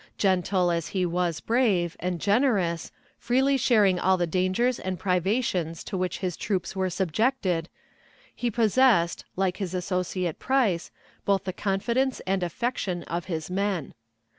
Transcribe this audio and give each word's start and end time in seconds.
Gentle 0.17 0.71
as 0.71 0.87
he 0.87 1.05
was 1.05 1.41
brave, 1.41 1.95
and 1.99 2.19
generous, 2.19 2.91
freely 3.19 3.55
sharing 3.55 3.99
all 3.99 4.17
the 4.17 4.25
dangers 4.25 4.79
and 4.79 4.97
privations 4.97 5.83
to 5.83 5.95
which 5.95 6.17
his 6.21 6.35
troops 6.35 6.75
were 6.75 6.89
subjected, 6.89 7.69
he 8.33 8.49
possessed, 8.49 9.25
like 9.35 9.57
his 9.57 9.75
associate 9.75 10.39
Price, 10.39 10.89
both 11.23 11.43
the 11.43 11.53
confidence 11.53 12.19
and 12.25 12.41
affection 12.41 13.03
of 13.03 13.25
his 13.25 13.51
men. 13.51 13.93